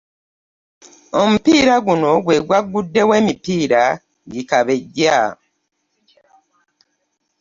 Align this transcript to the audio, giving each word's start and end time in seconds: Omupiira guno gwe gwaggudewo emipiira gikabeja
Omupiira 1.21 1.75
guno 1.85 2.09
gwe 2.25 2.37
gwaggudewo 2.47 3.13
emipiira 3.19 3.83
gikabeja 4.31 5.19